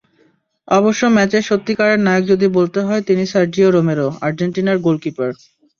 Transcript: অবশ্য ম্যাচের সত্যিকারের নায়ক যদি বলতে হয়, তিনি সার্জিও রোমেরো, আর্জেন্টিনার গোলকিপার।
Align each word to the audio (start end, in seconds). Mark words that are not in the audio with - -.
অবশ্য 0.67 1.01
ম্যাচের 1.15 1.43
সত্যিকারের 1.49 1.99
নায়ক 1.99 2.23
যদি 2.31 2.47
বলতে 2.57 2.79
হয়, 2.87 3.01
তিনি 3.01 3.23
সার্জিও 3.25 3.69
রোমেরো, 3.71 4.07
আর্জেন্টিনার 4.27 4.77
গোলকিপার। 4.79 5.31